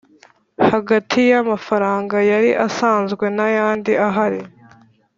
hagati 0.69 1.19
y 1.31 1.33
amafaranga 1.41 2.15
yari 2.31 2.51
asanzwe 2.67 3.25
ntayandi 3.35 3.91
ahari 4.07 4.41